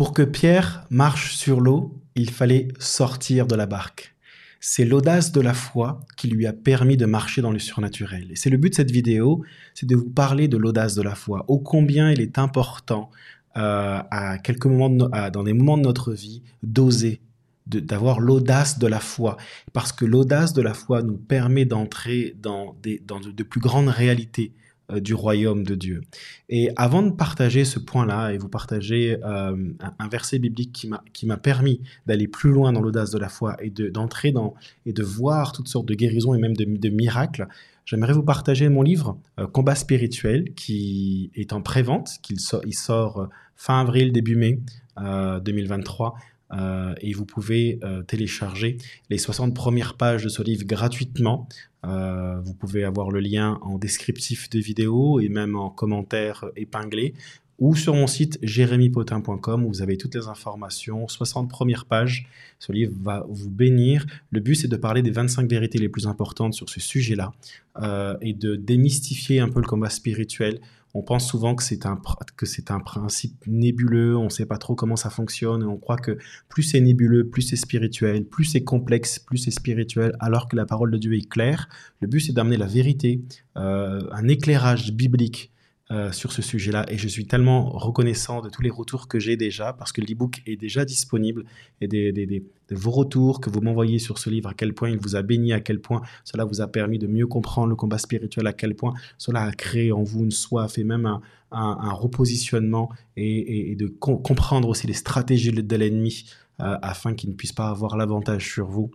Pour 0.00 0.14
que 0.14 0.22
Pierre 0.22 0.86
marche 0.88 1.34
sur 1.34 1.60
l'eau, 1.60 2.00
il 2.14 2.30
fallait 2.30 2.68
sortir 2.78 3.46
de 3.46 3.54
la 3.54 3.66
barque. 3.66 4.16
C'est 4.58 4.86
l'audace 4.86 5.30
de 5.30 5.42
la 5.42 5.52
foi 5.52 6.00
qui 6.16 6.28
lui 6.28 6.46
a 6.46 6.54
permis 6.54 6.96
de 6.96 7.04
marcher 7.04 7.42
dans 7.42 7.52
le 7.52 7.58
surnaturel. 7.58 8.32
Et 8.32 8.34
c'est 8.34 8.48
le 8.48 8.56
but 8.56 8.70
de 8.70 8.76
cette 8.76 8.90
vidéo, 8.90 9.44
c'est 9.74 9.84
de 9.84 9.94
vous 9.94 10.08
parler 10.08 10.48
de 10.48 10.56
l'audace 10.56 10.94
de 10.94 11.02
la 11.02 11.14
foi, 11.14 11.44
ô 11.48 11.58
combien 11.58 12.10
il 12.10 12.22
est 12.22 12.38
important 12.38 13.10
euh, 13.58 14.00
à 14.10 14.38
quelques 14.38 14.64
moments, 14.64 14.88
dans 14.88 15.42
des 15.44 15.52
moments 15.52 15.76
de 15.76 15.82
notre 15.82 16.14
vie, 16.14 16.40
d'oser, 16.62 17.20
d'avoir 17.66 18.20
l'audace 18.20 18.78
de 18.78 18.86
la 18.86 19.00
foi, 19.00 19.36
parce 19.74 19.92
que 19.92 20.06
l'audace 20.06 20.54
de 20.54 20.62
la 20.62 20.72
foi 20.72 21.02
nous 21.02 21.18
permet 21.18 21.66
d'entrer 21.66 22.34
dans, 22.40 22.74
de, 22.82 23.42
plus 23.42 23.60
grandes 23.60 23.88
réalités 23.88 24.54
du 24.98 25.14
royaume 25.14 25.62
de 25.62 25.74
Dieu. 25.74 26.00
Et 26.48 26.70
avant 26.76 27.02
de 27.02 27.10
partager 27.10 27.64
ce 27.64 27.78
point-là 27.78 28.32
et 28.32 28.38
vous 28.38 28.48
partager 28.48 29.18
euh, 29.24 29.56
un, 29.98 30.08
verset 30.08 30.38
biblique 30.38 30.88
qui 31.12 31.26
m'a 31.26 31.36
permis 31.36 31.80
d'aller 32.06 32.26
plus 32.26 32.50
loin 32.50 32.72
dans 32.72 32.80
l'audace 32.80 33.10
de 33.10 33.18
la 33.18 33.28
foi 33.28 33.56
et 33.60 33.70
d'entrer 33.70 34.32
dans 34.32 34.54
et 34.86 34.92
de 34.92 35.02
voir 35.02 35.52
toutes 35.52 35.68
sortes 35.68 35.86
de 35.86 35.94
guérisons 35.94 36.34
et 36.34 36.38
même 36.38 36.56
de, 36.56 36.88
miracles, 36.88 37.46
j'aimerais 37.84 38.12
vous 38.12 38.22
partager 38.22 38.68
mon 38.68 38.82
livre 38.82 39.18
euh, 39.38 39.46
Combat 39.46 39.74
spirituel 39.74 40.52
qui 40.54 41.30
est 41.34 41.52
en 41.52 41.62
pré-vente, 41.62 42.10
qu'il 42.22 42.38
il 42.66 42.74
sort 42.74 43.28
fin 43.56 43.80
avril 43.80 44.12
début 44.12 44.36
mai 44.36 44.60
2023 44.98 46.14
euh, 46.52 46.94
et 47.00 47.12
vous 47.12 47.24
pouvez 47.24 47.78
euh, 47.82 48.02
télécharger 48.02 48.78
les 49.08 49.18
60 49.18 49.54
premières 49.54 49.94
pages 49.94 50.24
de 50.24 50.28
ce 50.28 50.42
livre 50.42 50.64
gratuitement. 50.64 51.48
Euh, 51.86 52.40
vous 52.40 52.54
pouvez 52.54 52.84
avoir 52.84 53.10
le 53.10 53.20
lien 53.20 53.58
en 53.62 53.78
descriptif 53.78 54.50
des 54.50 54.60
vidéos 54.60 55.20
et 55.20 55.28
même 55.28 55.56
en 55.56 55.70
commentaire 55.70 56.44
épinglé 56.56 57.14
ou 57.58 57.76
sur 57.76 57.94
mon 57.94 58.06
site 58.06 58.38
jérémypotin.com 58.42 59.64
où 59.64 59.68
vous 59.68 59.82
avez 59.82 59.98
toutes 59.98 60.14
les 60.14 60.28
informations, 60.28 61.06
60 61.08 61.50
premières 61.50 61.84
pages. 61.84 62.26
Ce 62.58 62.72
livre 62.72 62.94
va 63.02 63.26
vous 63.28 63.50
bénir. 63.50 64.06
Le 64.30 64.40
but, 64.40 64.54
c'est 64.54 64.68
de 64.68 64.76
parler 64.76 65.02
des 65.02 65.10
25 65.10 65.48
vérités 65.48 65.78
les 65.78 65.90
plus 65.90 66.06
importantes 66.06 66.54
sur 66.54 66.70
ce 66.70 66.80
sujet-là 66.80 67.32
et 68.22 68.32
de 68.32 68.56
démystifier 68.56 69.40
un 69.40 69.50
peu 69.50 69.60
le 69.60 69.66
combat 69.66 69.90
spirituel 69.90 70.60
on 70.94 71.02
pense 71.02 71.28
souvent 71.28 71.54
que 71.54 71.62
c'est 71.62 71.86
un, 71.86 72.00
que 72.36 72.46
c'est 72.46 72.70
un 72.70 72.80
principe 72.80 73.46
nébuleux, 73.46 74.16
on 74.16 74.24
ne 74.24 74.28
sait 74.28 74.46
pas 74.46 74.58
trop 74.58 74.74
comment 74.74 74.96
ça 74.96 75.10
fonctionne, 75.10 75.62
et 75.62 75.66
on 75.66 75.76
croit 75.76 75.96
que 75.96 76.18
plus 76.48 76.62
c'est 76.62 76.80
nébuleux, 76.80 77.28
plus 77.28 77.42
c'est 77.42 77.56
spirituel, 77.56 78.24
plus 78.24 78.44
c'est 78.44 78.64
complexe, 78.64 79.18
plus 79.18 79.38
c'est 79.38 79.50
spirituel, 79.50 80.16
alors 80.20 80.48
que 80.48 80.56
la 80.56 80.66
parole 80.66 80.90
de 80.90 80.98
Dieu 80.98 81.14
est 81.14 81.28
claire. 81.28 81.68
Le 82.00 82.08
but, 82.08 82.20
c'est 82.20 82.32
d'amener 82.32 82.56
la 82.56 82.66
vérité, 82.66 83.22
euh, 83.56 84.02
un 84.12 84.26
éclairage 84.28 84.92
biblique 84.92 85.52
euh, 85.92 86.12
sur 86.12 86.30
ce 86.30 86.40
sujet-là 86.40 86.86
et 86.88 86.98
je 86.98 87.08
suis 87.08 87.26
tellement 87.26 87.68
reconnaissant 87.68 88.42
de 88.42 88.48
tous 88.48 88.62
les 88.62 88.70
retours 88.70 89.08
que 89.08 89.18
j'ai 89.18 89.36
déjà 89.36 89.72
parce 89.72 89.90
que 89.90 90.00
l'e-book 90.00 90.40
est 90.46 90.54
déjà 90.54 90.84
disponible 90.84 91.44
et 91.80 91.88
des, 91.88 92.12
de 92.12 92.76
vos 92.76 92.92
retours 92.92 93.40
que 93.40 93.50
vous 93.50 93.60
m'envoyez 93.60 93.98
sur 93.98 94.18
ce 94.18 94.30
livre, 94.30 94.48
à 94.48 94.54
quel 94.54 94.72
point 94.72 94.88
il 94.88 94.98
vous 94.98 95.16
a 95.16 95.22
béni, 95.22 95.52
à 95.52 95.58
quel 95.58 95.80
point 95.80 96.00
cela 96.22 96.44
vous 96.44 96.60
a 96.60 96.68
permis 96.68 97.00
de 97.00 97.08
mieux 97.08 97.26
comprendre 97.26 97.70
le 97.70 97.74
combat 97.74 97.98
spirituel, 97.98 98.46
à 98.46 98.52
quel 98.52 98.76
point 98.76 98.94
cela 99.18 99.42
a 99.42 99.50
créé 99.50 99.90
en 99.90 100.04
vous 100.04 100.22
une 100.22 100.30
soif 100.30 100.78
et 100.78 100.84
même 100.84 101.06
un, 101.50 101.92
repositionnement 101.92 102.90
et, 103.16 103.74
de 103.74 103.88
comprendre 103.88 104.68
aussi 104.68 104.86
les 104.86 104.92
stratégies 104.92 105.50
de 105.50 105.76
l'ennemi 105.76 106.24
euh, 106.60 106.76
afin 106.82 107.14
qu'il 107.14 107.30
ne 107.30 107.34
puisse 107.34 107.52
pas 107.52 107.68
avoir 107.68 107.96
l'avantage 107.96 108.48
sur 108.48 108.68
vous 108.68 108.92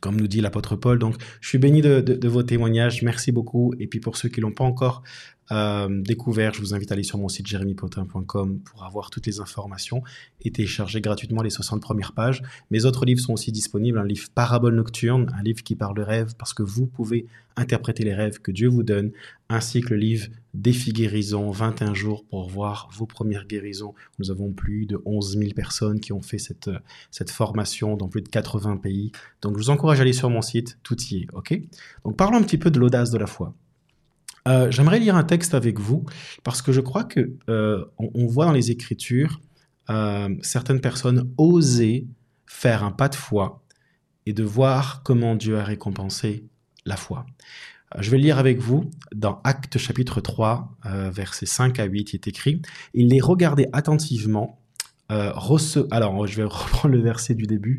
comme 0.00 0.16
nous 0.16 0.28
dit 0.28 0.40
l'apôtre 0.40 0.76
Paul. 0.76 0.98
Donc, 0.98 1.16
je 1.40 1.48
suis 1.48 1.58
béni 1.58 1.80
de, 1.80 2.00
de, 2.00 2.28
vos 2.28 2.44
témoignages. 2.44 3.02
Merci 3.02 3.32
beaucoup. 3.32 3.74
Et 3.80 3.88
puis, 3.88 3.98
pour 3.98 4.16
ceux 4.16 4.28
qui 4.28 4.40
l'ont 4.40 4.52
pas 4.52 4.62
encore 4.62 5.02
euh, 5.50 5.88
découvert, 6.02 6.54
je 6.54 6.60
vous 6.60 6.74
invite 6.74 6.90
à 6.90 6.94
aller 6.94 7.02
sur 7.02 7.18
mon 7.18 7.28
site 7.28 7.46
jérémypotin.com 7.46 8.60
pour 8.60 8.84
avoir 8.84 9.10
toutes 9.10 9.26
les 9.26 9.40
informations 9.40 10.02
et 10.42 10.50
télécharger 10.50 11.00
gratuitement 11.00 11.42
les 11.42 11.50
60 11.50 11.80
premières 11.80 12.12
pages. 12.12 12.42
Mes 12.70 12.84
autres 12.84 13.04
livres 13.04 13.20
sont 13.20 13.32
aussi 13.32 13.52
disponibles, 13.52 13.98
un 13.98 14.04
livre 14.04 14.28
Parabole 14.34 14.74
nocturne, 14.74 15.32
un 15.38 15.42
livre 15.42 15.62
qui 15.62 15.74
parle 15.74 15.96
de 15.96 16.02
rêves 16.02 16.34
parce 16.38 16.54
que 16.54 16.62
vous 16.62 16.86
pouvez 16.86 17.26
interpréter 17.56 18.04
les 18.04 18.14
rêves 18.14 18.40
que 18.40 18.52
Dieu 18.52 18.68
vous 18.68 18.84
donne, 18.84 19.10
ainsi 19.48 19.80
que 19.80 19.90
le 19.90 19.96
livre 19.96 20.28
Défi 20.54 20.92
guérison, 20.92 21.50
21 21.50 21.94
jours 21.94 22.24
pour 22.24 22.48
voir 22.48 22.88
vos 22.92 23.06
premières 23.06 23.46
guérisons. 23.46 23.94
Nous 24.18 24.30
avons 24.30 24.52
plus 24.52 24.86
de 24.86 25.00
11 25.04 25.38
000 25.38 25.52
personnes 25.54 26.00
qui 26.00 26.12
ont 26.12 26.22
fait 26.22 26.38
cette, 26.38 26.70
cette 27.10 27.30
formation 27.30 27.96
dans 27.96 28.08
plus 28.08 28.22
de 28.22 28.28
80 28.28 28.78
pays. 28.78 29.12
Donc 29.42 29.56
je 29.56 29.58
vous 29.58 29.70
encourage 29.70 29.98
à 29.98 30.02
aller 30.02 30.12
sur 30.12 30.30
mon 30.30 30.42
site, 30.42 30.78
tout 30.82 30.96
y 31.10 31.22
est, 31.22 31.26
ok? 31.32 31.60
Donc 32.04 32.16
parlons 32.16 32.38
un 32.38 32.42
petit 32.42 32.58
peu 32.58 32.70
de 32.70 32.78
l'audace 32.78 33.10
de 33.10 33.18
la 33.18 33.26
foi. 33.26 33.54
Euh, 34.48 34.70
j'aimerais 34.70 34.98
lire 34.98 35.14
un 35.14 35.24
texte 35.24 35.54
avec 35.54 35.78
vous 35.78 36.06
parce 36.42 36.62
que 36.62 36.72
je 36.72 36.80
crois 36.80 37.04
que 37.04 37.32
euh, 37.50 37.84
on, 37.98 38.26
voit 38.26 38.46
dans 38.46 38.52
les 38.52 38.70
Écritures 38.70 39.40
euh, 39.90 40.34
certaines 40.40 40.80
personnes 40.80 41.30
oser 41.36 42.06
faire 42.46 42.82
un 42.82 42.90
pas 42.90 43.08
de 43.08 43.14
foi 43.14 43.62
et 44.24 44.32
de 44.32 44.42
voir 44.42 45.02
comment 45.02 45.34
Dieu 45.34 45.58
a 45.58 45.64
récompensé 45.64 46.46
la 46.86 46.96
foi. 46.96 47.26
Je 47.98 48.10
vais 48.10 48.18
lire 48.18 48.38
avec 48.38 48.58
vous 48.58 48.90
dans 49.14 49.40
Actes 49.44 49.78
chapitre 49.78 50.20
3, 50.20 50.76
versets 51.10 51.46
5 51.46 51.78
à 51.78 51.84
8, 51.84 52.12
il 52.12 52.16
est 52.16 52.28
écrit 52.28 52.60
Il 52.92 53.08
les 53.08 53.20
regardait 53.20 53.68
attentivement. 53.72 54.60
Alors, 55.08 56.26
je 56.26 56.36
vais 56.36 56.44
reprendre 56.44 56.94
le 56.94 57.00
verset 57.00 57.34
du 57.34 57.46
début. 57.46 57.78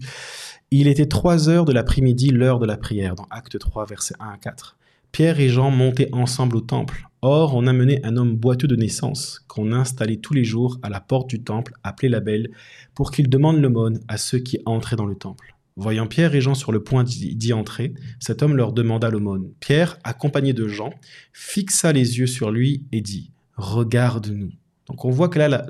Il 0.71 0.87
était 0.87 1.05
3 1.05 1.49
heures 1.49 1.65
de 1.65 1.73
l'après-midi, 1.73 2.31
l'heure 2.31 2.57
de 2.57 2.65
la 2.65 2.77
prière, 2.77 3.13
dans 3.13 3.27
Acte 3.29 3.59
3, 3.59 3.85
versets 3.85 4.15
1 4.19 4.29
à 4.29 4.37
4. 4.37 4.79
Pierre 5.11 5.39
et 5.39 5.49
Jean 5.49 5.71
montaient 5.71 6.09
ensemble 6.13 6.55
au 6.57 6.61
temple. 6.61 7.05
Or, 7.21 7.55
on 7.55 7.67
amenait 7.67 8.05
un 8.05 8.15
homme 8.15 8.35
boiteux 8.35 8.67
de 8.67 8.75
naissance, 8.75 9.41
qu'on 9.47 9.73
installait 9.73 10.17
tous 10.17 10.33
les 10.33 10.45
jours 10.45 10.79
à 10.83 10.89
la 10.89 11.01
porte 11.01 11.29
du 11.29 11.43
temple, 11.43 11.73
appelé 11.83 12.07
la 12.07 12.21
Belle, 12.21 12.49
pour 12.95 13.11
qu'il 13.11 13.29
demande 13.29 13.57
l'aumône 13.57 13.99
à 14.07 14.17
ceux 14.17 14.39
qui 14.39 14.59
entraient 14.65 14.95
dans 14.95 15.05
le 15.05 15.15
temple. 15.15 15.55
Voyant 15.75 16.07
Pierre 16.07 16.35
et 16.35 16.41
Jean 16.41 16.55
sur 16.55 16.71
le 16.71 16.83
point 16.83 17.03
d'y 17.03 17.53
entrer, 17.53 17.93
cet 18.19 18.43
homme 18.43 18.55
leur 18.55 18.73
demanda 18.73 19.09
l'aumône. 19.09 19.49
Pierre, 19.59 19.97
accompagné 20.03 20.53
de 20.53 20.67
Jean, 20.67 20.91
fixa 21.33 21.91
les 21.91 22.19
yeux 22.19 22.27
sur 22.27 22.51
lui 22.51 22.83
et 22.91 23.01
dit 23.01 23.31
Regarde-nous. 23.55 24.51
Donc 24.87 25.05
on 25.05 25.09
voit 25.09 25.29
que 25.29 25.39
là, 25.39 25.65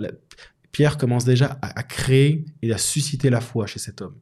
Pierre 0.71 0.97
commence 0.97 1.25
déjà 1.25 1.59
à 1.61 1.83
créer 1.83 2.45
et 2.61 2.71
à 2.73 2.77
susciter 2.77 3.29
la 3.29 3.41
foi 3.41 3.67
chez 3.67 3.79
cet 3.79 4.01
homme. 4.01 4.15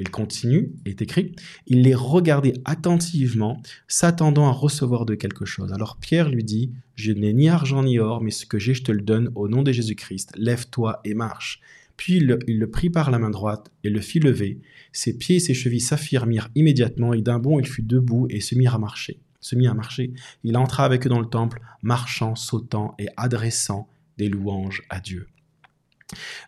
Il 0.00 0.08
continue, 0.08 0.72
est 0.86 1.02
écrit, 1.02 1.32
il 1.66 1.82
les 1.82 1.94
regardait 1.94 2.54
attentivement, 2.64 3.60
s'attendant 3.86 4.48
à 4.48 4.50
recevoir 4.50 5.04
de 5.04 5.14
quelque 5.14 5.44
chose. 5.44 5.74
Alors 5.74 5.98
Pierre 5.98 6.30
lui 6.30 6.42
dit, 6.42 6.72
Je 6.94 7.12
n'ai 7.12 7.34
ni 7.34 7.50
argent 7.50 7.82
ni 7.82 7.98
or, 7.98 8.22
mais 8.22 8.30
ce 8.30 8.46
que 8.46 8.58
j'ai, 8.58 8.72
je 8.72 8.82
te 8.82 8.92
le 8.92 9.02
donne 9.02 9.30
au 9.34 9.46
nom 9.46 9.62
de 9.62 9.72
Jésus-Christ. 9.72 10.32
Lève-toi 10.38 11.00
et 11.04 11.12
marche. 11.12 11.60
Puis 11.98 12.16
il 12.16 12.38
le, 12.46 12.70
prit 12.70 12.88
par 12.88 13.10
la 13.10 13.18
main 13.18 13.28
droite 13.28 13.70
et 13.84 13.90
le 13.90 14.00
fit 14.00 14.20
lever. 14.20 14.62
Ses 14.90 15.18
pieds 15.18 15.36
et 15.36 15.40
ses 15.40 15.52
chevilles 15.52 15.80
s'affirmirent 15.80 16.48
immédiatement, 16.54 17.12
et 17.12 17.20
d'un 17.20 17.38
bond 17.38 17.60
il 17.60 17.66
fut 17.66 17.82
debout 17.82 18.26
et 18.30 18.40
se 18.40 18.54
mit 18.54 18.68
à 18.68 18.78
marcher. 18.78 19.20
Se 19.40 19.54
mit 19.54 19.66
à 19.66 19.74
marcher. 19.74 20.14
Il 20.44 20.56
entra 20.56 20.86
avec 20.86 21.06
eux 21.06 21.10
dans 21.10 21.20
le 21.20 21.28
temple, 21.28 21.60
marchant, 21.82 22.36
sautant 22.36 22.94
et 22.98 23.08
adressant 23.18 23.86
des 24.16 24.30
louanges 24.30 24.82
à 24.88 24.98
Dieu. 24.98 25.26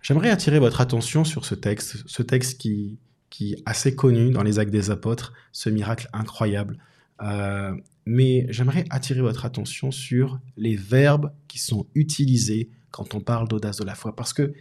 J'aimerais 0.01 0.31
attirer 0.31 0.59
votre 0.59 0.81
attention 0.81 1.23
sur 1.25 1.45
ce 1.45 1.55
texte, 1.55 2.03
ce 2.07 2.23
texte 2.23 2.59
qui, 2.59 2.99
qui 3.33 3.55
est 3.55 3.63
assez 3.65 3.97
connu 3.97 4.31
dans 4.31 4.43
les 4.43 4.59
actes 4.59 4.71
des 4.71 4.91
apôtres, 4.91 5.33
ce 5.53 5.71
miracle 5.71 6.07
incroyable. 6.13 6.79
Euh, 7.23 7.75
mais 8.05 8.47
j'aimerais 8.51 8.85
attirer 8.91 9.23
votre 9.23 9.47
attention 9.47 9.91
sur 9.91 10.39
les 10.59 10.77
verbes 10.77 11.33
qui 11.49 11.59
sont 11.59 11.87
utilisés 11.95 12.71
quand 12.91 13.15
on 13.15 13.21
parle 13.21 13.49
d'audace 13.49 13.79
de 13.79 13.85
la 13.85 13.95
foi, 13.95 14.15
parce 14.15 14.35
que 14.35 14.53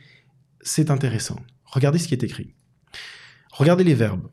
c'est 0.62 0.90
intéressant. 0.90 1.38
Regardez 1.66 2.00
ce 2.00 2.08
qui 2.08 2.14
est 2.14 2.24
écrit. 2.24 2.54
Regardez 3.52 3.84
les 3.84 3.94
verbes. 3.94 4.30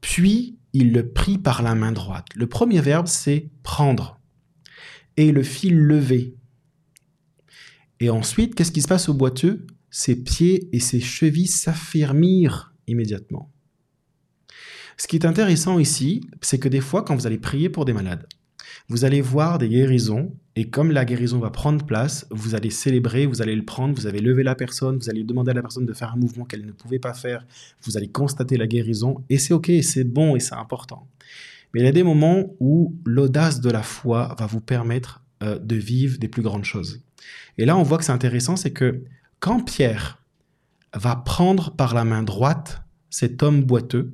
Puis 0.00 0.56
il 0.72 0.92
le 0.92 1.10
prit 1.10 1.38
par 1.38 1.62
la 1.62 1.74
main 1.74 1.90
droite. 1.90 2.26
Le 2.36 2.46
premier 2.46 2.80
verbe, 2.80 3.08
c'est 3.08 3.50
prendre. 3.64 4.20
Et 5.16 5.32
le 5.32 5.42
fil 5.42 5.76
levé. 5.76 6.36
Et 7.98 8.10
ensuite, 8.10 8.54
qu'est-ce 8.54 8.70
qui 8.70 8.82
se 8.82 8.88
passe 8.88 9.08
au 9.08 9.14
boiteux? 9.14 9.66
Ses 9.90 10.22
pieds 10.22 10.68
et 10.72 10.78
ses 10.78 11.00
chevilles 11.00 11.48
s'affermirent 11.48 12.75
immédiatement. 12.86 13.50
Ce 14.96 15.06
qui 15.06 15.16
est 15.16 15.26
intéressant 15.26 15.78
ici, 15.78 16.22
c'est 16.40 16.58
que 16.58 16.68
des 16.68 16.80
fois, 16.80 17.02
quand 17.02 17.14
vous 17.14 17.26
allez 17.26 17.38
prier 17.38 17.68
pour 17.68 17.84
des 17.84 17.92
malades, 17.92 18.26
vous 18.88 19.04
allez 19.04 19.20
voir 19.20 19.58
des 19.58 19.68
guérisons, 19.68 20.32
et 20.54 20.70
comme 20.70 20.90
la 20.90 21.04
guérison 21.04 21.38
va 21.38 21.50
prendre 21.50 21.84
place, 21.84 22.26
vous 22.30 22.54
allez 22.54 22.70
célébrer, 22.70 23.26
vous 23.26 23.42
allez 23.42 23.56
le 23.56 23.64
prendre, 23.64 23.94
vous 23.94 24.06
allez 24.06 24.20
lever 24.20 24.42
la 24.42 24.54
personne, 24.54 24.96
vous 24.96 25.10
allez 25.10 25.24
demander 25.24 25.50
à 25.50 25.54
la 25.54 25.60
personne 25.60 25.86
de 25.86 25.92
faire 25.92 26.12
un 26.12 26.16
mouvement 26.16 26.44
qu'elle 26.44 26.64
ne 26.64 26.72
pouvait 26.72 26.98
pas 26.98 27.12
faire, 27.12 27.44
vous 27.82 27.96
allez 27.96 28.08
constater 28.08 28.56
la 28.56 28.66
guérison, 28.66 29.22
et 29.28 29.38
c'est 29.38 29.52
ok, 29.52 29.70
c'est 29.82 30.04
bon 30.04 30.36
et 30.36 30.40
c'est 30.40 30.54
important. 30.54 31.06
Mais 31.74 31.80
il 31.80 31.84
y 31.84 31.88
a 31.88 31.92
des 31.92 32.04
moments 32.04 32.54
où 32.60 32.94
l'audace 33.04 33.60
de 33.60 33.70
la 33.70 33.82
foi 33.82 34.34
va 34.38 34.46
vous 34.46 34.60
permettre 34.60 35.22
euh, 35.42 35.58
de 35.58 35.76
vivre 35.76 36.18
des 36.18 36.28
plus 36.28 36.42
grandes 36.42 36.64
choses. 36.64 37.02
Et 37.58 37.66
là, 37.66 37.76
on 37.76 37.82
voit 37.82 37.98
que 37.98 38.04
c'est 38.04 38.12
intéressant, 38.12 38.56
c'est 38.56 38.70
que 38.70 39.02
quand 39.40 39.60
Pierre 39.60 40.22
va 40.96 41.16
prendre 41.16 41.74
par 41.74 41.94
la 41.94 42.04
main 42.04 42.22
droite 42.22 42.82
cet 43.10 43.42
homme 43.42 43.62
boiteux. 43.64 44.12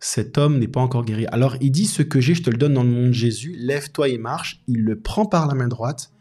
Cet 0.00 0.38
homme 0.38 0.58
n'est 0.58 0.68
pas 0.68 0.80
encore 0.80 1.04
guéri. 1.04 1.26
Alors 1.26 1.56
il 1.60 1.70
dit, 1.70 1.86
ce 1.86 2.02
que 2.02 2.20
j'ai, 2.20 2.34
je 2.34 2.42
te 2.42 2.50
le 2.50 2.58
donne 2.58 2.74
dans 2.74 2.84
le 2.84 2.90
nom 2.90 3.06
de 3.08 3.12
Jésus, 3.12 3.54
lève-toi 3.58 4.08
et 4.08 4.18
marche. 4.18 4.62
Il 4.68 4.84
le 4.84 5.00
prend 5.00 5.26
par 5.26 5.46
la 5.46 5.54
main 5.54 5.68
droite, 5.68 6.12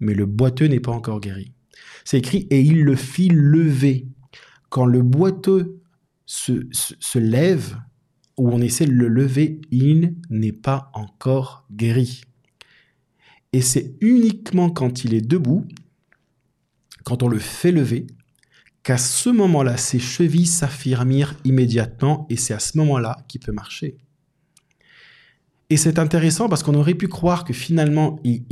mais 0.00 0.14
le 0.14 0.26
boiteux 0.26 0.66
n'est 0.66 0.80
pas 0.80 0.92
encore 0.92 1.20
guéri. 1.20 1.52
C'est 2.04 2.18
écrit 2.18 2.46
et 2.50 2.60
il 2.60 2.84
le 2.84 2.94
fit 2.94 3.28
lever. 3.28 4.06
Quand 4.68 4.84
le 4.84 5.02
boiteux 5.02 5.80
se, 6.26 7.18
lève, 7.18 7.78
ou 8.36 8.50
on 8.50 8.60
essaie 8.60 8.86
de 8.86 8.92
le 8.92 9.08
lever, 9.08 9.60
il 9.70 10.16
n'est 10.28 10.52
pas 10.52 10.90
encore 10.92 11.66
guéri. 11.72 12.22
Et 13.52 13.62
c'est 13.62 13.96
uniquement 14.00 14.68
quand 14.68 15.04
il 15.04 15.14
est 15.14 15.26
debout, 15.26 15.66
quand 17.04 17.22
on 17.22 17.28
le 17.28 17.38
fait 17.38 17.72
lever, 17.72 18.06
qu'à 18.86 18.98
ce 18.98 19.30
moment-là, 19.30 19.76
ses 19.76 19.98
chevilles 19.98 20.46
s'affirmirent 20.46 21.34
immédiatement 21.44 22.24
et 22.30 22.36
c'est 22.36 22.54
à 22.54 22.60
ce 22.60 22.78
moment-là 22.78 23.18
qu'il 23.26 23.40
peut 23.40 23.50
marcher. 23.50 23.96
Et 25.70 25.76
c'est 25.76 25.98
intéressant 25.98 26.48
parce 26.48 26.62
qu'on 26.62 26.74
aurait 26.74 26.94
pu 26.94 27.08
croire 27.08 27.42
que 27.42 27.52
finalement, 27.52 28.20
il, 28.22 28.44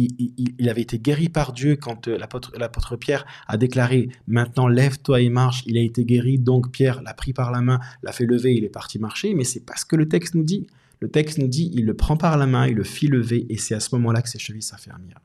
avait 0.68 0.82
été 0.82 0.98
guéri 0.98 1.28
par 1.28 1.52
Dieu 1.52 1.76
quand 1.76 2.08
euh, 2.08 2.18
l'apôtre 2.18 2.96
Pierre 2.96 3.24
a 3.46 3.56
déclaré 3.56 4.08
Maintenant, 4.26 4.66
lève-toi 4.66 5.20
et 5.20 5.28
marche. 5.28 5.62
Il 5.66 5.78
a 5.78 5.80
été 5.80 6.04
guéri, 6.04 6.40
donc 6.40 6.72
Pierre 6.72 7.00
l'a 7.02 7.14
pris 7.14 7.32
par 7.32 7.52
la 7.52 7.60
main, 7.60 7.78
l'a 8.02 8.10
fait 8.10 8.26
lever, 8.26 8.56
il 8.56 8.64
est 8.64 8.68
parti 8.68 8.98
marcher. 8.98 9.34
Mais 9.34 9.44
c'est 9.44 9.64
pas 9.64 9.76
ce 9.76 9.84
que 9.84 9.94
le 9.94 10.08
texte 10.08 10.34
nous 10.34 10.42
dit. 10.42 10.66
Le 10.98 11.08
texte 11.08 11.38
nous 11.38 11.46
dit 11.46 11.70
Il 11.74 11.86
le 11.86 11.94
prend 11.94 12.16
par 12.16 12.36
la 12.36 12.48
main, 12.48 12.66
il 12.66 12.74
le 12.74 12.82
fit 12.82 13.06
lever, 13.06 13.46
et 13.50 13.56
c'est 13.56 13.76
à 13.76 13.80
ce 13.80 13.94
moment-là 13.94 14.20
que 14.20 14.28
ses 14.28 14.40
chevilles 14.40 14.62
s'affermirent. 14.62 15.20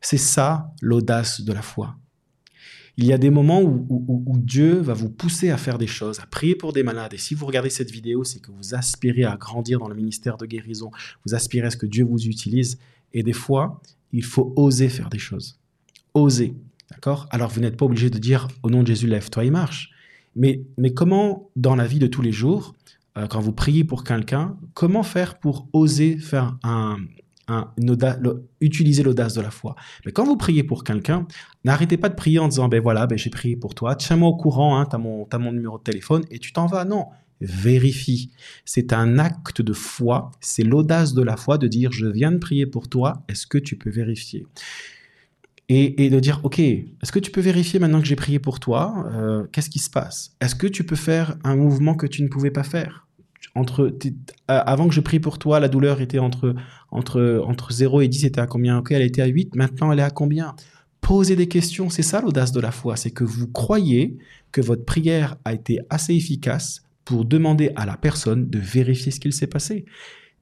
C'est 0.00 0.18
ça 0.18 0.72
l'audace 0.80 1.40
de 1.40 1.52
la 1.52 1.62
foi. 1.62 1.96
Il 2.96 3.06
y 3.06 3.12
a 3.12 3.18
des 3.18 3.30
moments 3.30 3.60
où, 3.60 4.38
Dieu 4.38 4.74
va 4.74 4.94
vous 4.94 5.08
pousser 5.08 5.50
à 5.50 5.56
faire 5.56 5.78
des 5.78 5.88
choses, 5.88 6.20
à 6.20 6.26
prier 6.26 6.54
pour 6.54 6.72
des 6.72 6.84
malades. 6.84 7.12
Et 7.14 7.18
si 7.18 7.34
vous 7.34 7.44
regardez 7.44 7.70
cette 7.70 7.90
vidéo, 7.90 8.22
c'est 8.22 8.40
que 8.40 8.52
vous 8.52 8.74
aspirez 8.74 9.24
à 9.24 9.36
grandir 9.36 9.80
dans 9.80 9.88
le 9.88 9.96
ministère 9.96 10.36
de 10.36 10.46
guérison, 10.46 10.90
vous 11.26 11.34
aspirez 11.34 11.66
à 11.66 11.70
ce 11.70 11.76
que 11.76 11.86
Dieu 11.86 12.04
vous 12.04 12.26
utilise. 12.26 12.78
Et 13.12 13.24
des 13.24 13.32
fois, 13.32 13.80
il 14.12 14.22
faut 14.22 14.52
oser 14.56 14.88
faire 14.88 15.08
des 15.08 15.18
choses. 15.18 15.58
Oser. 16.14 16.54
D'accord? 16.90 17.26
Alors, 17.30 17.50
vous 17.50 17.60
n'êtes 17.60 17.76
pas 17.76 17.86
obligé 17.86 18.10
de 18.10 18.18
dire 18.18 18.46
au 18.62 18.70
nom 18.70 18.82
de 18.82 18.86
Jésus, 18.86 19.08
lève-toi 19.08 19.44
et 19.44 19.50
marche. 19.50 19.90
Mais, 20.36 20.62
mais 20.78 20.92
comment, 20.94 21.50
dans 21.56 21.74
la 21.74 21.88
vie 21.88 21.98
de 21.98 22.06
tous 22.06 22.22
les 22.22 22.32
jours, 22.32 22.74
euh, 23.18 23.26
quand 23.26 23.40
vous 23.40 23.52
priez 23.52 23.82
pour 23.82 24.04
quelqu'un, 24.04 24.56
comment 24.74 25.02
faire 25.02 25.38
pour 25.38 25.68
oser 25.72 26.18
faire 26.18 26.56
un, 26.62 26.98
utiliser 28.60 29.02
l'audace 29.02 29.34
de 29.34 29.40
la 29.40 29.50
foi. 29.50 29.76
Mais 30.06 30.12
quand 30.12 30.24
vous 30.24 30.36
priez 30.36 30.62
pour 30.62 30.84
quelqu'un, 30.84 31.26
n'arrêtez 31.64 31.96
pas 31.96 32.08
de 32.08 32.14
prier 32.14 32.38
en 32.38 32.48
disant, 32.48 32.68
ben 32.68 32.80
voilà, 32.80 33.06
ben 33.06 33.18
j'ai 33.18 33.30
prié 33.30 33.56
pour 33.56 33.74
toi, 33.74 33.94
tiens-moi 33.96 34.28
au 34.28 34.36
courant, 34.36 34.78
hein, 34.78 34.86
tu 34.86 34.96
as 34.96 34.98
mon, 34.98 35.26
mon 35.38 35.52
numéro 35.52 35.78
de 35.78 35.82
téléphone 35.82 36.24
et 36.30 36.38
tu 36.38 36.52
t'en 36.52 36.66
vas. 36.66 36.84
Non, 36.84 37.06
vérifie. 37.40 38.30
C'est 38.64 38.92
un 38.92 39.18
acte 39.18 39.62
de 39.62 39.72
foi, 39.72 40.30
c'est 40.40 40.64
l'audace 40.64 41.14
de 41.14 41.22
la 41.22 41.36
foi 41.36 41.58
de 41.58 41.68
dire, 41.68 41.92
je 41.92 42.06
viens 42.06 42.32
de 42.32 42.38
prier 42.38 42.66
pour 42.66 42.88
toi, 42.88 43.24
est-ce 43.28 43.46
que 43.46 43.58
tu 43.58 43.76
peux 43.76 43.90
vérifier? 43.90 44.46
Et, 45.70 46.10
de 46.10 46.20
dire, 46.20 46.40
OK, 46.44 46.58
est-ce 46.58 47.10
que 47.10 47.18
tu 47.18 47.30
peux 47.30 47.40
vérifier 47.40 47.80
maintenant 47.80 48.00
que 48.00 48.06
j'ai 48.06 48.16
prié 48.16 48.38
pour 48.38 48.60
toi 48.60 49.10
euh, 49.14 49.44
Qu'est-ce 49.50 49.70
qui 49.70 49.78
se 49.78 49.88
passe? 49.88 50.36
Est-ce 50.40 50.54
que 50.54 50.66
tu 50.66 50.84
peux 50.84 50.96
faire 50.96 51.38
un 51.42 51.56
mouvement 51.56 51.94
que 51.94 52.06
tu 52.06 52.22
ne 52.22 52.28
pouvais 52.28 52.50
pas 52.50 52.64
faire? 52.64 53.06
Entre 53.54 53.96
avant 54.48 54.88
que 54.88 54.94
je 54.94 55.00
prie 55.00 55.20
pour 55.20 55.38
toi, 55.38 55.60
la 55.60 55.68
douleur 55.68 56.00
était 56.00 56.18
entre, 56.18 56.54
entre, 56.90 57.42
entre 57.46 57.72
0 57.72 58.00
et 58.00 58.08
10, 58.08 58.20
c'était 58.20 58.40
à 58.40 58.46
combien? 58.46 58.78
Ok, 58.78 58.90
elle 58.90 59.02
était 59.02 59.22
à 59.22 59.26
8, 59.26 59.54
maintenant 59.54 59.92
elle 59.92 60.00
est 60.00 60.02
à 60.02 60.10
combien? 60.10 60.56
Posez 61.00 61.36
des 61.36 61.48
questions, 61.48 61.90
c'est 61.90 62.02
ça 62.02 62.20
l'audace 62.20 62.50
de 62.50 62.60
la 62.60 62.72
foi, 62.72 62.96
c'est 62.96 63.10
que 63.10 63.24
vous 63.24 63.46
croyez 63.46 64.16
que 64.52 64.60
votre 64.60 64.84
prière 64.84 65.36
a 65.44 65.52
été 65.52 65.80
assez 65.90 66.14
efficace 66.14 66.82
pour 67.04 67.24
demander 67.24 67.70
à 67.76 67.86
la 67.86 67.96
personne 67.96 68.48
de 68.48 68.58
vérifier 68.58 69.12
ce 69.12 69.20
qu'il 69.20 69.32
s'est 69.32 69.46
passé. 69.46 69.84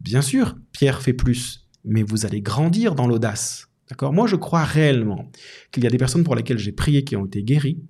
Bien 0.00 0.22
sûr, 0.22 0.56
Pierre 0.72 1.02
fait 1.02 1.12
plus, 1.12 1.68
mais 1.84 2.02
vous 2.02 2.24
allez 2.24 2.40
grandir 2.40 2.94
dans 2.94 3.06
l'audace. 3.06 3.68
D'accord? 3.90 4.12
Moi, 4.12 4.26
je 4.26 4.36
crois 4.36 4.64
réellement 4.64 5.30
qu'il 5.70 5.84
y 5.84 5.86
a 5.86 5.90
des 5.90 5.98
personnes 5.98 6.24
pour 6.24 6.36
lesquelles 6.36 6.58
j'ai 6.58 6.72
prié 6.72 7.04
qui 7.04 7.16
ont 7.16 7.26
été 7.26 7.42
guéries, 7.42 7.82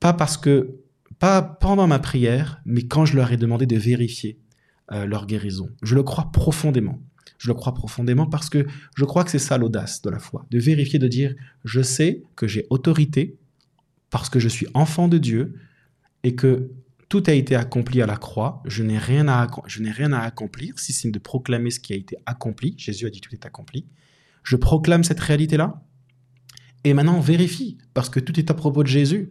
pas 0.00 0.12
parce 0.12 0.36
que 0.36 0.76
pas 1.18 1.42
pendant 1.42 1.86
ma 1.86 1.98
prière, 1.98 2.60
mais 2.64 2.82
quand 2.82 3.04
je 3.04 3.16
leur 3.16 3.32
ai 3.32 3.36
demandé 3.36 3.66
de 3.66 3.76
vérifier 3.76 4.38
euh, 4.92 5.06
leur 5.06 5.26
guérison. 5.26 5.70
Je 5.82 5.94
le 5.94 6.02
crois 6.02 6.30
profondément. 6.32 7.00
Je 7.38 7.48
le 7.48 7.54
crois 7.54 7.74
profondément 7.74 8.26
parce 8.26 8.48
que 8.48 8.66
je 8.96 9.04
crois 9.04 9.24
que 9.24 9.30
c'est 9.30 9.38
ça 9.38 9.58
l'audace 9.58 10.00
de 10.02 10.10
la 10.10 10.18
foi, 10.18 10.46
de 10.50 10.58
vérifier, 10.58 10.98
de 10.98 11.08
dire, 11.08 11.34
je 11.64 11.82
sais 11.82 12.22
que 12.34 12.46
j'ai 12.46 12.66
autorité 12.70 13.36
parce 14.10 14.30
que 14.30 14.38
je 14.38 14.48
suis 14.48 14.66
enfant 14.74 15.08
de 15.08 15.18
Dieu 15.18 15.54
et 16.22 16.34
que 16.34 16.70
tout 17.08 17.22
a 17.26 17.32
été 17.32 17.54
accompli 17.54 18.02
à 18.02 18.06
la 18.06 18.16
croix, 18.16 18.62
je 18.64 18.82
n'ai 18.82 18.98
rien 18.98 19.28
à, 19.28 19.46
je 19.66 19.82
n'ai 19.82 19.90
rien 19.90 20.12
à 20.12 20.20
accomplir, 20.20 20.78
si 20.78 20.92
c'est 20.92 21.10
de 21.10 21.18
proclamer 21.18 21.70
ce 21.70 21.78
qui 21.78 21.92
a 21.92 21.96
été 21.96 22.16
accompli. 22.26 22.74
Jésus 22.78 23.06
a 23.06 23.10
dit 23.10 23.20
tout 23.20 23.32
est 23.32 23.46
accompli. 23.46 23.86
Je 24.42 24.56
proclame 24.56 25.04
cette 25.04 25.20
réalité-là. 25.20 25.82
Et 26.84 26.94
maintenant, 26.94 27.20
vérifie, 27.20 27.78
parce 27.94 28.08
que 28.08 28.20
tout 28.20 28.38
est 28.38 28.50
à 28.50 28.54
propos 28.54 28.82
de 28.82 28.88
Jésus. 28.88 29.28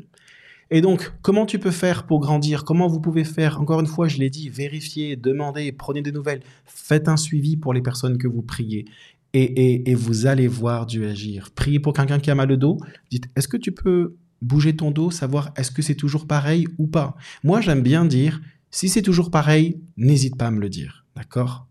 Et 0.71 0.81
donc, 0.81 1.13
comment 1.21 1.45
tu 1.45 1.59
peux 1.59 1.71
faire 1.71 2.06
pour 2.06 2.19
grandir? 2.19 2.63
Comment 2.63 2.88
vous 2.88 3.00
pouvez 3.00 3.23
faire? 3.23 3.62
Encore 3.62 3.79
une 3.79 3.88
fois, 3.88 4.07
je 4.07 4.17
l'ai 4.17 4.29
dit, 4.29 4.50
vérifiez, 4.50 5.15
demandez, 5.15 5.71
prenez 5.71 6.01
des 6.01 6.12
nouvelles, 6.12 6.41
faites 6.65 7.07
un 7.07 7.17
suivi 7.17 7.56
pour 7.56 7.73
les 7.73 7.81
personnes 7.81 8.17
que 8.17 8.27
vous 8.27 8.41
priez. 8.41 8.85
Et, 9.33 9.94
vous 9.95 10.27
allez 10.27 10.47
voir 10.47 10.85
Dieu 10.85 11.07
agir. 11.09 11.51
Priez 11.51 11.79
pour 11.79 11.94
quelqu'un 11.94 12.19
qui 12.19 12.31
a 12.31 12.35
mal 12.35 12.51
au 12.51 12.56
dos. 12.56 12.77
Dites, 13.12 13.25
est-ce 13.35 13.50
que 13.50 13.57
tu 13.57 13.73
peux 13.73 14.15
bouger 14.41 14.75
ton 14.75 14.91
dos, 14.91 15.12
savoir 15.12 15.51
est-ce 15.57 15.71
que 15.71 15.81
c'est 15.81 15.95
toujours 15.95 16.25
pareil 16.25 16.67
ou 16.77 16.88
pas? 16.88 17.17
Moi, 17.44 17.59
j'aime 17.59 17.81
bien 17.81 18.06
dire, 18.06 18.41
si 18.71 18.88
c'est 18.88 19.01
toujours 19.01 19.31
pareil, 19.31 19.81
n'hésite 19.97 20.38
pas 20.38 20.47
à 20.47 20.51
me 20.51 20.62
le 20.62 20.69
dire. 20.69 21.06
D'accord? 21.15 21.67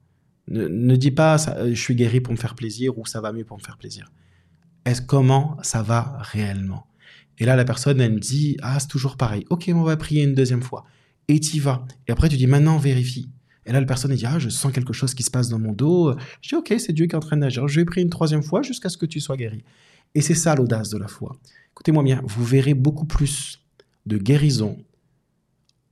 Ne, 0.48 0.94
dis 0.96 1.10
pas, 1.10 1.38
je 1.38 1.80
suis 1.80 1.94
guéri 1.94 2.20
pour 2.20 2.34
me 2.34 2.38
faire 2.38 2.54
plaisir 2.54 2.98
ou 2.98 3.06
ça 3.06 3.22
va 3.22 3.32
mieux 3.32 3.44
pour 3.44 3.56
me 3.56 3.62
faire 3.62 3.78
plaisir. 3.78 4.12
Est-ce 4.84 5.00
comment 5.00 5.56
ça 5.62 5.82
va 5.82 6.18
réellement? 6.20 6.86
Et 7.38 7.44
là, 7.44 7.56
la 7.56 7.64
personne, 7.64 8.00
elle 8.00 8.12
me 8.12 8.20
dit, 8.20 8.56
ah, 8.62 8.78
c'est 8.78 8.88
toujours 8.88 9.16
pareil. 9.16 9.44
Ok, 9.50 9.70
on 9.74 9.82
va 9.82 9.96
prier 9.96 10.22
une 10.22 10.34
deuxième 10.34 10.62
fois. 10.62 10.84
Et 11.28 11.40
tu 11.40 11.58
vas. 11.60 11.84
Et 12.06 12.12
après, 12.12 12.28
tu 12.28 12.36
dis, 12.36 12.46
maintenant, 12.46 12.78
vérifie. 12.78 13.30
Et 13.66 13.72
là, 13.72 13.80
la 13.80 13.86
personne, 13.86 14.12
elle 14.12 14.18
dit, 14.18 14.26
ah, 14.26 14.38
je 14.38 14.48
sens 14.48 14.72
quelque 14.72 14.92
chose 14.92 15.14
qui 15.14 15.22
se 15.22 15.30
passe 15.30 15.48
dans 15.48 15.58
mon 15.58 15.72
dos. 15.72 16.14
Je 16.42 16.50
dis, 16.50 16.54
ok, 16.54 16.74
c'est 16.78 16.92
Dieu 16.92 17.06
qui 17.06 17.12
est 17.12 17.16
en 17.16 17.20
train 17.20 17.36
d'agir. 17.36 17.66
Je 17.66 17.80
vais 17.80 17.84
prier 17.84 18.04
une 18.04 18.10
troisième 18.10 18.42
fois 18.42 18.62
jusqu'à 18.62 18.88
ce 18.88 18.96
que 18.96 19.06
tu 19.06 19.20
sois 19.20 19.36
guéri. 19.36 19.64
Et 20.14 20.20
c'est 20.20 20.34
ça 20.34 20.54
l'audace 20.54 20.90
de 20.90 20.98
la 20.98 21.08
foi. 21.08 21.36
Écoutez-moi 21.72 22.04
bien, 22.04 22.22
vous 22.24 22.44
verrez 22.44 22.74
beaucoup 22.74 23.06
plus 23.06 23.64
de 24.06 24.16
guérison 24.16 24.76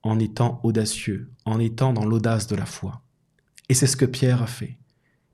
en 0.03 0.19
étant 0.19 0.61
audacieux, 0.63 1.31
en 1.45 1.59
étant 1.59 1.91
dans 1.93 2.05
l'audace 2.05 2.47
de 2.47 2.55
la 2.55 2.65
foi. 2.65 3.01
Et 3.67 3.73
c'est 3.73 3.87
ce 3.87 3.97
que 3.97 4.05
Pierre 4.05 4.41
a 4.41 4.47
fait. 4.47 4.77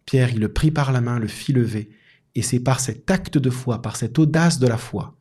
Pierre, 0.05 0.31
il 0.31 0.39
le 0.39 0.51
prit 0.51 0.71
par 0.71 0.91
la 0.91 1.01
main, 1.01 1.19
le 1.19 1.27
fit 1.27 1.53
lever. 1.53 1.89
Et 2.33 2.41
c'est 2.41 2.59
par 2.59 2.79
cet 2.79 3.11
acte 3.11 3.37
de 3.37 3.49
foi, 3.49 3.81
par 3.81 3.95
cette 3.95 4.17
audace 4.17 4.59
de 4.59 4.67
la 4.67 4.77
foi, 4.77 5.18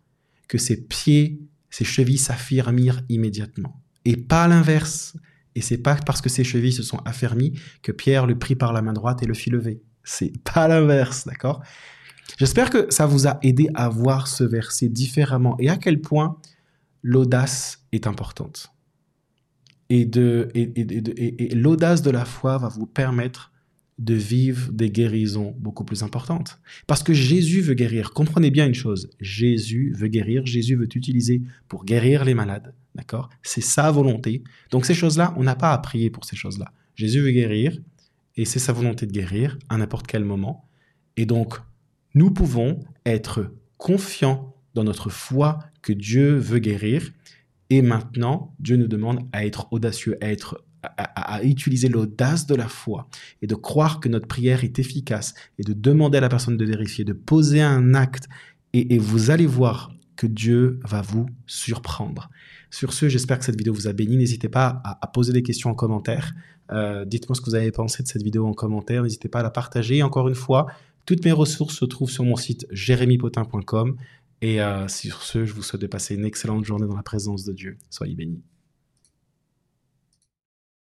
que 0.48 0.58
ses 0.58 0.76
pieds, 0.76 1.40
ses 1.70 1.84
chevilles 1.84 2.18
s'affirmirent 2.18 3.02
immédiatement. 3.08 3.82
Et 4.04 4.16
pas 4.16 4.48
l'inverse. 4.48 5.16
Et 5.54 5.60
c'est 5.60 5.78
pas 5.78 5.96
parce 5.96 6.20
que 6.20 6.28
ses 6.28 6.44
chevilles 6.44 6.72
se 6.72 6.82
sont 6.82 6.98
affermies 7.04 7.58
que 7.82 7.92
Pierre 7.92 8.26
le 8.26 8.38
prit 8.38 8.54
par 8.54 8.72
la 8.72 8.82
main 8.82 8.92
droite 8.92 9.22
et 9.22 9.26
le 9.26 9.34
fit 9.34 9.50
lever. 9.50 9.82
C'est 10.04 10.32
pas 10.42 10.68
l'inverse, 10.68 11.26
d'accord? 11.26 11.62
J'espère 12.38 12.70
que 12.70 12.86
ça 12.90 13.06
vous 13.06 13.26
a 13.26 13.38
aidé 13.42 13.68
à 13.74 13.88
voir 13.88 14.28
ce 14.28 14.44
verset 14.44 14.88
différemment 14.88 15.56
et 15.58 15.68
à 15.68 15.76
quel 15.76 16.00
point 16.00 16.38
l'audace 17.02 17.84
est 17.92 18.06
importante. 18.06 18.72
Et, 19.90 20.04
de, 20.04 20.48
et 20.54 21.54
l'audace 21.54 22.02
de 22.02 22.10
la 22.10 22.24
foi 22.24 22.58
va 22.58 22.68
vous 22.68 22.86
permettre 22.86 23.52
de 23.98 24.14
vivre 24.14 24.70
des 24.72 24.90
guérisons 24.90 25.54
beaucoup 25.58 25.84
plus 25.84 26.02
importantes. 26.02 26.60
Parce 26.86 27.02
que 27.02 27.12
Jésus 27.12 27.60
veut 27.60 27.74
guérir. 27.74 28.12
Comprenez 28.12 28.50
bien 28.50 28.66
une 28.66 28.74
chose, 28.74 29.10
Jésus 29.20 29.92
veut 29.96 30.08
guérir, 30.08 30.46
Jésus 30.46 30.76
veut 30.76 30.86
t'utiliser 30.86 31.42
pour 31.68 31.84
guérir 31.84 32.24
les 32.24 32.34
malades. 32.34 32.74
D'accord? 32.94 33.28
C'est 33.42 33.60
sa 33.60 33.90
volonté. 33.90 34.42
Donc 34.70 34.86
ces 34.86 34.94
choses-là, 34.94 35.34
on 35.36 35.42
n'a 35.42 35.56
pas 35.56 35.72
à 35.72 35.78
prier 35.78 36.10
pour 36.10 36.24
ces 36.24 36.36
choses-là. 36.36 36.72
Jésus 36.94 37.20
veut 37.20 37.30
guérir 37.30 37.78
et 38.36 38.44
c'est 38.44 38.60
sa 38.60 38.72
volonté 38.72 39.06
de 39.06 39.12
guérir 39.12 39.58
à 39.68 39.76
n'importe 39.76 40.06
quel 40.06 40.24
moment. 40.24 40.68
Et 41.16 41.26
donc, 41.26 41.58
nous 42.14 42.30
pouvons 42.30 42.80
être 43.04 43.52
confiants 43.76 44.54
dans 44.74 44.84
notre 44.84 45.10
foi 45.10 45.58
que 45.82 45.92
Dieu 45.92 46.36
veut 46.36 46.60
guérir. 46.60 47.10
Et 47.70 47.82
maintenant, 47.82 48.54
Dieu 48.60 48.76
nous 48.76 48.86
demande 48.86 49.20
à 49.32 49.44
être 49.44 49.66
audacieux, 49.72 50.16
à 50.20 50.30
être 50.30 50.64
à, 50.96 51.42
utiliser 51.44 51.88
l'audace 51.88 52.46
de 52.46 52.54
la 52.54 52.68
foi 52.68 53.08
et 53.42 53.46
de 53.46 53.54
croire 53.54 54.00
que 54.00 54.08
notre 54.08 54.26
prière 54.26 54.64
est 54.64 54.78
efficace 54.78 55.34
et 55.58 55.62
de 55.62 55.72
demander 55.72 56.18
à 56.18 56.20
la 56.20 56.28
personne 56.28 56.56
de 56.56 56.64
vérifier, 56.64 57.04
de 57.04 57.12
poser 57.12 57.60
un 57.62 57.94
acte 57.94 58.28
et, 58.72 58.98
vous 58.98 59.30
allez 59.30 59.46
voir 59.46 59.92
que 60.16 60.26
Dieu 60.26 60.78
va 60.84 61.00
vous 61.00 61.26
surprendre. 61.46 62.28
Sur 62.70 62.92
ce, 62.92 63.08
j'espère 63.08 63.38
que 63.38 63.44
cette 63.44 63.56
vidéo 63.56 63.72
vous 63.72 63.88
a 63.88 63.92
béni. 63.92 64.16
N'hésitez 64.16 64.48
pas 64.48 64.82
à, 64.84 65.06
poser 65.06 65.32
des 65.32 65.42
questions 65.42 65.70
en 65.70 65.74
commentaire. 65.74 66.34
Euh, 66.70 67.04
dites-moi 67.04 67.34
ce 67.34 67.40
que 67.40 67.46
vous 67.48 67.54
avez 67.54 67.72
pensé 67.72 68.02
de 68.02 68.08
cette 68.08 68.22
vidéo 68.22 68.46
en 68.46 68.52
commentaire. 68.52 69.02
N'hésitez 69.02 69.28
pas 69.28 69.40
à 69.40 69.42
la 69.42 69.50
partager. 69.50 70.02
encore 70.02 70.28
une 70.28 70.34
fois, 70.34 70.66
toutes 71.06 71.24
mes 71.24 71.32
ressources 71.32 71.76
se 71.76 71.84
trouvent 71.86 72.10
sur 72.10 72.24
mon 72.24 72.36
site 72.36 72.66
jérémypotin.com. 72.70 73.96
Et 74.42 74.60
euh, 74.60 74.86
sur 74.88 75.22
ce, 75.22 75.44
je 75.44 75.52
vous 75.52 75.62
souhaite 75.62 75.82
de 75.82 75.86
passer 75.86 76.14
une 76.14 76.24
excellente 76.24 76.64
journée 76.64 76.86
dans 76.86 76.96
la 76.96 77.02
présence 77.02 77.44
de 77.44 77.52
Dieu. 77.52 77.78
Soyez 77.90 78.14
bénis. 78.14 78.42